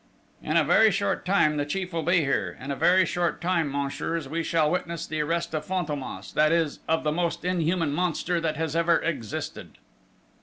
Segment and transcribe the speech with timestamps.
[0.41, 3.71] "In a very short time, the chief will be here; in a very short time,
[3.71, 8.41] messieurs, we shall witness the arrest of Fantômas, that is, of the most inhuman monster
[8.41, 9.77] that has ever existed!"